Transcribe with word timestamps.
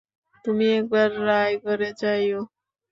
তুমি 0.45 0.65
একবার 0.77 1.09
রায়গড়ে 1.25 1.89
যাইয়ো। 2.01 2.39